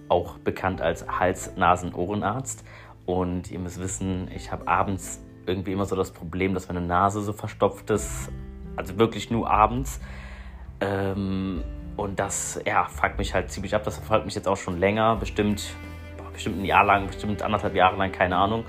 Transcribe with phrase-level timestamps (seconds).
[0.08, 2.64] auch bekannt als Hals-Nasen-Ohrenarzt.
[3.04, 7.20] Und ihr müsst wissen, ich habe abends irgendwie immer so das Problem, dass meine Nase
[7.20, 8.30] so verstopft ist.
[8.76, 10.00] Also wirklich nur abends.
[10.80, 11.64] Ähm,
[11.96, 13.82] und das, ja, fuckt mich halt ziemlich ab.
[13.82, 15.74] Das verfolgt mich jetzt auch schon länger, bestimmt,
[16.32, 18.64] bestimmt ein Jahr lang, bestimmt anderthalb Jahre lang, keine Ahnung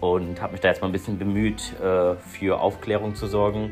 [0.00, 3.70] und habe mich da jetzt mal ein bisschen bemüht, äh, für Aufklärung zu sorgen.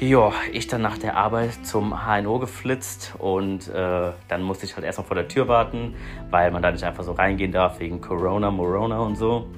[0.00, 4.84] Ja, ich dann nach der Arbeit zum HNO geflitzt und äh, dann musste ich halt
[4.84, 5.96] erstmal vor der Tür warten,
[6.30, 9.48] weil man da nicht einfach so reingehen darf wegen Corona, Morona und so.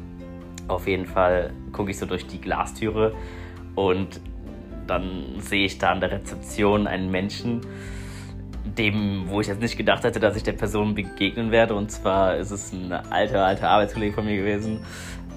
[0.67, 3.13] Auf jeden Fall gucke ich so durch die Glastüre
[3.75, 4.21] und
[4.87, 7.61] dann sehe ich da an der Rezeption einen Menschen,
[8.65, 11.75] dem, wo ich jetzt nicht gedacht hätte, dass ich der Person begegnen werde.
[11.75, 14.81] Und zwar ist es ein alter, alter Arbeitskollege von mir gewesen,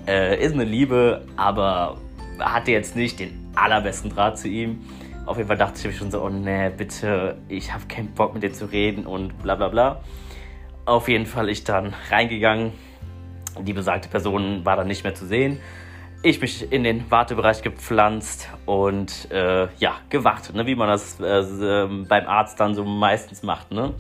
[0.08, 1.98] äh, ist eine Liebe, aber
[2.40, 4.82] hatte jetzt nicht den allerbesten Draht zu ihm.
[5.26, 8.34] Auf jeden Fall dachte ich mir schon so, oh nee, bitte, ich habe keinen Bock
[8.34, 10.02] mit dir zu reden und bla bla bla.
[10.86, 12.74] Auf jeden Fall ich dann reingegangen.
[13.62, 15.60] Die besagte Person war dann nicht mehr zu sehen.
[16.24, 20.66] Ich mich in den Wartebereich gepflanzt und äh, ja, gewartet, ne?
[20.66, 23.72] wie man das äh, ähm, beim Arzt dann so meistens macht.
[23.72, 23.94] Ne?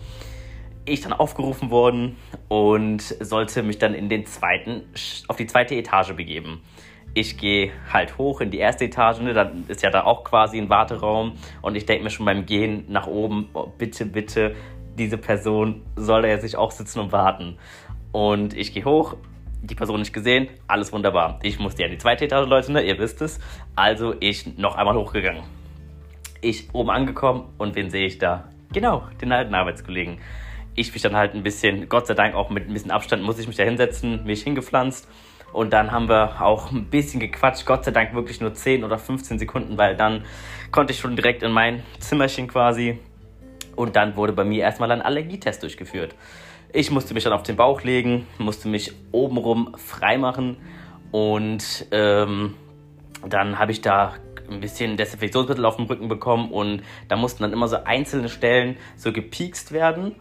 [0.85, 2.17] Ich dann aufgerufen worden
[2.47, 4.83] und sollte mich dann in den zweiten,
[5.27, 6.61] auf die zweite Etage begeben.
[7.13, 10.57] Ich gehe halt hoch in die erste Etage, ne, dann ist ja da auch quasi
[10.57, 14.55] ein Warteraum und ich denke mir schon beim Gehen nach oben, oh, bitte, bitte,
[14.97, 17.57] diese Person soll da jetzt nicht auch sitzen und warten.
[18.11, 19.15] Und ich gehe hoch,
[19.61, 21.39] die Person nicht gesehen, alles wunderbar.
[21.43, 23.39] Ich musste ja in die zweite Etage, Leute, ne, ihr wisst es.
[23.75, 25.43] Also ich noch einmal hochgegangen.
[26.41, 28.49] Ich oben angekommen und wen sehe ich da?
[28.73, 30.17] Genau, den alten Arbeitskollegen
[30.75, 33.39] ich mich dann halt ein bisschen, Gott sei Dank auch mit ein bisschen Abstand, muss
[33.39, 35.07] ich mich da hinsetzen, mich hingepflanzt.
[35.52, 38.97] Und dann haben wir auch ein bisschen gequatscht, Gott sei Dank wirklich nur 10 oder
[38.97, 40.25] 15 Sekunden, weil dann
[40.71, 43.00] konnte ich schon direkt in mein Zimmerchen quasi.
[43.75, 46.16] Und dann wurde bei mir erstmal ein Allergietest durchgeführt.
[46.72, 50.57] Ich musste mich dann auf den Bauch legen, musste mich obenrum freimachen
[51.11, 52.55] und ähm,
[53.28, 54.16] dann habe ich da
[54.50, 58.78] ein bisschen Desinfektionsmittel auf dem Rücken bekommen und da mussten dann immer so einzelne Stellen
[58.95, 60.16] so gepiekst werden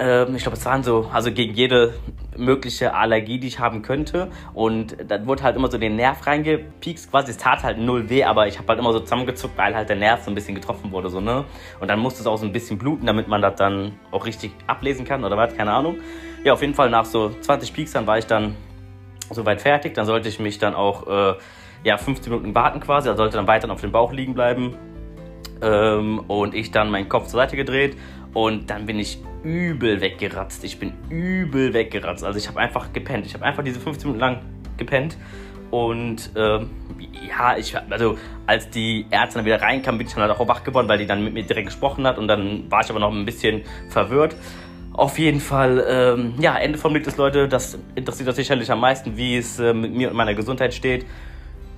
[0.00, 1.94] ähm, ich glaube, es waren so, also gegen jede
[2.36, 4.30] mögliche Allergie, die ich haben könnte.
[4.54, 7.32] Und dann wurde halt immer so den Nerv reingepiekst, quasi.
[7.32, 9.96] Es tat halt null weh, aber ich habe halt immer so zusammengezuckt, weil halt der
[9.96, 11.44] Nerv so ein bisschen getroffen wurde, so, ne?
[11.80, 14.52] Und dann musste es auch so ein bisschen bluten, damit man das dann auch richtig
[14.66, 15.98] ablesen kann oder was, keine Ahnung.
[16.44, 18.56] Ja, auf jeden Fall nach so 20 Pieksern war ich dann
[19.30, 19.92] soweit fertig.
[19.94, 21.34] Dann sollte ich mich dann auch, äh,
[21.84, 23.08] ja, 15 Minuten warten quasi.
[23.08, 24.76] Er sollte dann weiter auf dem Bauch liegen bleiben.
[25.62, 27.94] Ähm, und ich dann meinen Kopf zur Seite gedreht
[28.32, 30.64] und dann bin ich übel weggeratzt.
[30.64, 32.24] Ich bin übel weggeratzt.
[32.24, 33.26] Also ich habe einfach gepennt.
[33.26, 34.38] Ich habe einfach diese 15 Minuten lang
[34.76, 35.16] gepennt.
[35.70, 36.70] Und ähm,
[37.28, 40.64] ja, ich, also als die Ärzte dann wieder reinkamen, bin ich dann halt auch wach
[40.64, 42.18] geworden, weil die dann mit mir direkt gesprochen hat.
[42.18, 44.36] Und dann war ich aber noch ein bisschen verwirrt.
[44.92, 48.80] Auf jeden Fall, ähm, ja, Ende vom Lied ist, Leute, das interessiert euch sicherlich am
[48.80, 51.06] meisten, wie es äh, mit mir und meiner Gesundheit steht.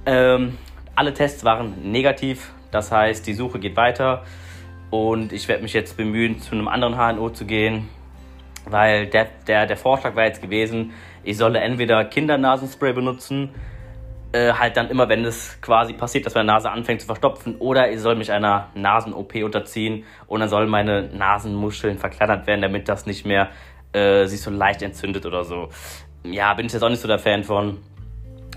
[0.06, 0.56] Ähm,
[0.94, 4.24] alle Tests waren negativ, das heißt, die Suche geht weiter.
[4.92, 7.88] Und ich werde mich jetzt bemühen, zu einem anderen HNO zu gehen,
[8.66, 10.92] weil der, der, der Vorschlag war jetzt gewesen,
[11.24, 13.54] ich solle entweder Kindernasenspray benutzen,
[14.32, 17.90] äh, halt dann immer, wenn es quasi passiert, dass meine Nase anfängt zu verstopfen, oder
[17.90, 23.06] ich soll mich einer Nasen-OP unterziehen und dann sollen meine Nasenmuscheln verkleinert werden, damit das
[23.06, 23.48] nicht mehr
[23.94, 25.70] äh, sich so leicht entzündet oder so.
[26.22, 27.78] Ja, bin ich jetzt auch nicht so der Fan von.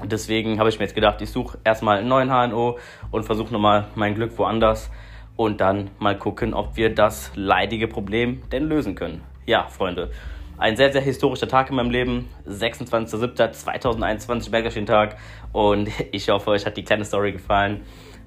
[0.03, 2.77] Deswegen habe ich mir jetzt gedacht, ich suche erstmal einen neuen HNO
[3.11, 4.91] und versuche nochmal mein Glück woanders
[5.35, 9.21] und dann mal gucken, ob wir das leidige Problem denn lösen können.
[9.45, 10.11] Ja, Freunde,
[10.57, 12.27] ein sehr, sehr historischer Tag in meinem Leben.
[12.47, 15.17] 26.07.2021, Bergerschen-Tag.
[15.51, 17.81] Und ich hoffe, euch hat die kleine Story gefallen.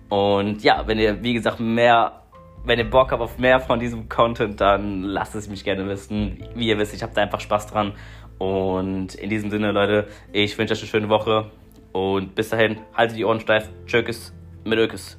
[0.08, 2.22] Und ja, wenn ihr, wie gesagt, mehr,
[2.64, 6.44] wenn ihr Bock habt auf mehr von diesem Content, dann lasst es mich gerne wissen.
[6.54, 7.94] Wie ihr wisst, ich habe da einfach Spaß dran.
[8.38, 11.50] Und in diesem Sinne, Leute, ich wünsche euch eine schöne Woche.
[11.92, 13.70] Und bis dahin, haltet die Ohren steif.
[13.86, 14.34] Tschökes
[14.64, 15.18] mit Ökes.